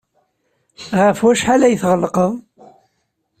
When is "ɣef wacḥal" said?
1.01-1.61